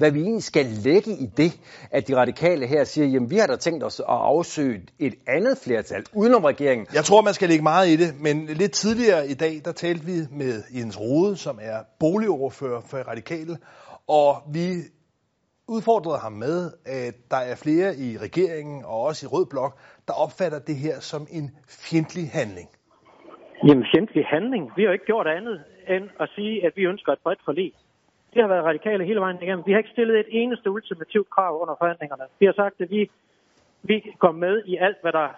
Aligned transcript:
hvad 0.00 0.10
vi 0.12 0.20
egentlig 0.20 0.42
skal 0.42 0.66
lægge 0.66 1.10
i 1.24 1.26
det, 1.36 1.52
at 1.90 2.08
de 2.08 2.16
radikale 2.16 2.66
her 2.66 2.84
siger, 2.84 3.06
jamen 3.06 3.30
vi 3.30 3.36
har 3.36 3.46
da 3.46 3.56
tænkt 3.56 3.84
os 3.84 4.00
at 4.00 4.06
afsøge 4.08 4.80
et 4.98 5.14
andet 5.26 5.58
flertal 5.64 6.02
udenom 6.14 6.44
regeringen. 6.44 6.86
Jeg 6.94 7.04
tror, 7.04 7.22
man 7.22 7.34
skal 7.34 7.48
lægge 7.48 7.62
meget 7.62 7.88
i 7.88 7.96
det, 7.96 8.10
men 8.20 8.46
lidt 8.46 8.72
tidligere 8.72 9.28
i 9.28 9.34
dag, 9.34 9.54
der 9.64 9.72
talte 9.72 10.04
vi 10.10 10.16
med 10.42 10.54
Jens 10.76 11.00
Rode, 11.00 11.36
som 11.36 11.58
er 11.62 11.78
boligordfører 12.00 12.80
for 12.90 12.96
radikale, 12.96 13.56
og 14.08 14.30
vi 14.52 14.64
udfordrede 15.68 16.18
ham 16.18 16.32
med, 16.32 16.70
at 16.86 17.14
der 17.30 17.42
er 17.50 17.56
flere 17.64 17.90
i 18.06 18.08
regeringen 18.26 18.84
og 18.84 18.98
også 19.08 19.26
i 19.26 19.28
Rød 19.34 19.46
Blok, 19.46 19.72
der 20.08 20.14
opfatter 20.24 20.58
det 20.58 20.76
her 20.76 20.96
som 21.00 21.22
en 21.30 21.46
fjendtlig 21.84 22.26
handling. 22.38 22.68
Jamen, 23.66 23.84
fjendtlig 23.94 24.24
handling? 24.26 24.70
Vi 24.76 24.82
har 24.84 24.92
ikke 24.92 25.10
gjort 25.12 25.26
andet 25.26 25.56
end 25.88 26.04
at 26.20 26.28
sige, 26.34 26.66
at 26.66 26.72
vi 26.76 26.82
ønsker 26.82 27.12
et 27.12 27.18
bredt 27.24 27.40
forlig. 27.44 27.72
Det 28.34 28.42
har 28.42 28.48
været 28.48 28.64
radikale 28.64 29.04
hele 29.04 29.20
vejen 29.20 29.42
igennem. 29.42 29.66
Vi 29.66 29.72
har 29.72 29.78
ikke 29.78 29.90
stillet 29.90 30.20
et 30.20 30.26
eneste 30.30 30.70
ultimativt 30.70 31.30
krav 31.30 31.62
under 31.62 31.74
forhandlingerne. 31.78 32.24
Vi 32.40 32.46
har 32.46 32.52
sagt, 32.52 32.80
at 32.80 32.90
vi, 32.90 33.10
vi 33.82 34.14
går 34.18 34.32
med 34.32 34.62
i 34.66 34.76
alt, 34.76 34.96
hvad, 35.02 35.12
der, 35.12 35.28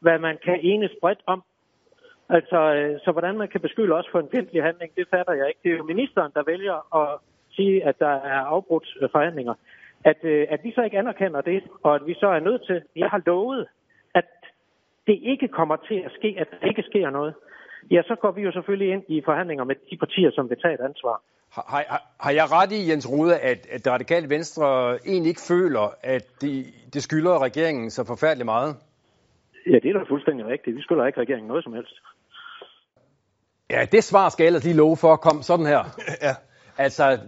hvad 0.00 0.18
man 0.18 0.38
kan 0.44 0.58
enes 0.62 0.90
bredt 1.00 1.20
om. 1.26 1.42
Altså, 2.28 2.74
øh, 2.74 3.00
så 3.04 3.12
hvordan 3.12 3.38
man 3.38 3.48
kan 3.48 3.60
beskylde 3.60 3.94
os 3.94 4.08
for 4.12 4.20
en 4.20 4.28
fjendtlig 4.32 4.62
handling, 4.62 4.92
det 4.96 5.06
fatter 5.10 5.32
jeg 5.32 5.48
ikke. 5.48 5.60
Det 5.62 5.72
er 5.72 5.76
jo 5.76 5.84
ministeren, 5.84 6.32
der 6.34 6.42
vælger 6.42 6.96
at 7.00 7.18
sige, 7.56 7.84
at 7.84 7.98
der 7.98 8.14
er 8.34 8.40
afbrudt 8.54 8.88
øh, 9.00 9.08
forhandlinger. 9.12 9.54
At, 10.04 10.24
øh, 10.24 10.46
at 10.50 10.60
vi 10.64 10.72
så 10.72 10.82
ikke 10.82 10.98
anerkender 10.98 11.40
det, 11.40 11.62
og 11.82 11.94
at 11.94 12.06
vi 12.06 12.14
så 12.14 12.26
er 12.26 12.40
nødt 12.40 12.66
til, 12.66 12.82
jeg 12.96 13.08
har 13.08 13.22
lovet, 13.26 13.66
det 15.06 15.18
ikke 15.22 15.48
kommer 15.48 15.76
til 15.76 16.02
at 16.06 16.12
ske, 16.18 16.36
at 16.38 16.48
der 16.50 16.66
ikke 16.66 16.82
sker 16.82 17.10
noget, 17.10 17.34
ja, 17.90 18.02
så 18.02 18.14
går 18.22 18.30
vi 18.30 18.42
jo 18.42 18.52
selvfølgelig 18.52 18.92
ind 18.92 19.02
i 19.08 19.22
forhandlinger 19.24 19.64
med 19.64 19.76
de 19.90 19.96
partier, 19.96 20.30
som 20.34 20.50
vil 20.50 20.58
tage 20.62 20.74
et 20.74 20.80
ansvar. 20.80 21.22
Har, 21.52 21.64
har, 21.68 22.02
har 22.20 22.30
jeg 22.30 22.44
ret 22.52 22.72
i, 22.72 22.90
Jens 22.90 23.10
Rude, 23.10 23.38
at, 23.38 23.66
at 23.70 23.84
det 23.84 23.92
radikale 23.92 24.28
venstre 24.28 24.98
egentlig 25.06 25.28
ikke 25.28 25.40
føler, 25.48 25.94
at 26.02 26.24
de, 26.40 26.64
det 26.94 27.02
skylder 27.02 27.42
regeringen 27.42 27.90
så 27.90 28.04
forfærdeligt 28.04 28.44
meget? 28.44 28.76
Ja, 29.66 29.78
det 29.82 29.88
er 29.90 29.98
da 29.98 30.04
fuldstændig 30.08 30.46
rigtigt. 30.46 30.76
Vi 30.76 30.82
skylder 30.82 31.06
ikke 31.06 31.20
regeringen 31.20 31.48
noget 31.48 31.64
som 31.64 31.72
helst. 31.72 31.94
Ja, 33.70 33.86
det 33.92 34.04
svar 34.04 34.28
skal 34.28 34.44
jeg 34.44 34.46
ellers 34.46 34.64
lige 34.64 34.76
love 34.76 34.96
for 34.96 35.16
kom 35.16 35.42
sådan 35.42 35.66
her. 35.66 35.82
Ja. 36.22 36.34
Altså, 36.78 37.18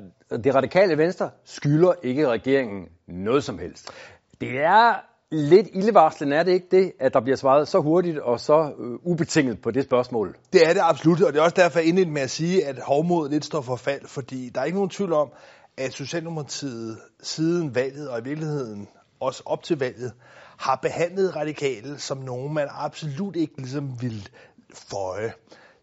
det 0.44 0.54
radikale 0.54 0.98
venstre 0.98 1.30
skylder 1.44 1.92
ikke 2.02 2.28
regeringen 2.28 2.88
noget 3.06 3.44
som 3.44 3.58
helst. 3.58 3.84
Det 4.40 4.60
er 4.60 4.94
lidt 5.34 5.68
ildevarslende, 5.72 6.36
er 6.36 6.42
det 6.42 6.52
ikke 6.52 6.66
det, 6.70 6.92
at 7.00 7.14
der 7.14 7.20
bliver 7.20 7.36
svaret 7.36 7.68
så 7.68 7.80
hurtigt 7.80 8.18
og 8.18 8.40
så 8.40 8.72
øh, 8.78 8.98
ubetinget 9.02 9.60
på 9.62 9.70
det 9.70 9.84
spørgsmål? 9.84 10.36
Det 10.52 10.68
er 10.68 10.72
det 10.72 10.80
absolut, 10.82 11.22
og 11.22 11.32
det 11.32 11.38
er 11.38 11.42
også 11.42 11.56
derfor, 11.56 11.78
jeg 11.78 11.88
indledte 11.88 12.10
med 12.10 12.22
at 12.22 12.30
sige, 12.30 12.66
at 12.66 12.78
hovmodet 12.78 13.30
lidt 13.30 13.44
står 13.44 13.60
for 13.60 13.76
fald, 13.76 14.06
fordi 14.06 14.50
der 14.54 14.60
er 14.60 14.64
ikke 14.64 14.78
nogen 14.78 14.90
tvivl 14.90 15.12
om, 15.12 15.28
at 15.76 15.92
Socialdemokratiet 15.92 16.98
siden 17.22 17.74
valget 17.74 18.08
og 18.08 18.20
i 18.20 18.24
virkeligheden 18.24 18.88
også 19.20 19.42
op 19.46 19.62
til 19.62 19.78
valget, 19.78 20.12
har 20.58 20.78
behandlet 20.82 21.36
radikale 21.36 21.98
som 21.98 22.18
nogen, 22.18 22.54
man 22.54 22.68
absolut 22.70 23.36
ikke 23.36 23.54
ligesom 23.56 24.02
vil 24.02 24.28
føje 24.74 25.32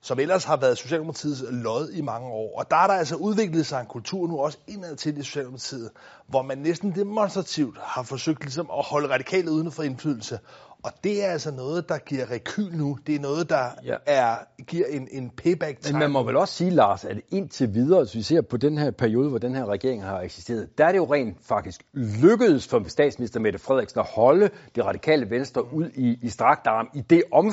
som 0.01 0.19
ellers 0.19 0.43
har 0.43 0.57
været 0.57 0.77
Socialdemokratiets 0.77 1.43
lod 1.49 1.89
i 1.89 2.01
mange 2.01 2.27
år. 2.27 2.59
Og 2.59 2.71
der 2.71 2.77
er 2.77 2.87
der 2.87 2.93
altså 2.93 3.15
udviklet 3.15 3.65
sig 3.65 3.79
en 3.81 3.87
kultur 3.87 4.27
nu 4.27 4.39
også 4.39 4.57
indad 4.67 4.95
til 4.95 5.17
i 5.17 5.23
Socialdemokratiet, 5.23 5.89
hvor 6.27 6.41
man 6.41 6.57
næsten 6.57 6.95
demonstrativt 6.95 7.77
har 7.81 8.03
forsøgt 8.03 8.41
ligesom 8.41 8.69
at 8.77 8.85
holde 8.85 9.13
radikale 9.13 9.51
uden 9.51 9.71
for 9.71 9.83
indflydelse. 9.83 10.39
Og 10.83 10.91
det 11.03 11.25
er 11.25 11.27
altså 11.27 11.51
noget, 11.51 11.89
der 11.89 11.97
giver 11.97 12.31
rekyl 12.31 12.71
nu. 12.77 12.97
Det 13.07 13.15
er 13.15 13.19
noget, 13.19 13.49
der 13.49 13.65
ja. 13.85 13.95
er, 14.05 14.35
giver 14.67 14.85
en, 14.87 15.07
en 15.11 15.29
payback 15.29 15.81
time. 15.81 15.93
Men 15.93 15.99
man 15.99 16.11
må 16.11 16.23
vel 16.23 16.37
også 16.37 16.53
sige, 16.53 16.69
Lars, 16.69 17.05
at 17.05 17.17
indtil 17.29 17.73
videre, 17.73 17.99
hvis 18.03 18.15
vi 18.15 18.21
ser 18.21 18.41
på 18.41 18.57
den 18.57 18.77
her 18.77 18.91
periode, 18.91 19.29
hvor 19.29 19.37
den 19.37 19.55
her 19.55 19.65
regering 19.65 20.03
har 20.03 20.21
eksisteret, 20.21 20.77
der 20.77 20.85
er 20.85 20.91
det 20.91 20.97
jo 20.97 21.13
rent 21.13 21.37
faktisk 21.41 21.83
lykkedes 21.93 22.67
for 22.67 22.83
statsminister 22.87 23.39
Mette 23.39 23.59
Frederiksen 23.59 23.99
at 23.99 24.05
holde 24.15 24.49
det 24.75 24.85
radikale 24.85 25.29
venstre 25.29 25.73
ud 25.73 25.89
i, 25.95 26.17
i 26.21 26.29
strakt 26.29 26.67
arm 26.67 26.89
i 26.93 27.01
det 27.01 27.23
omfang, 27.31 27.49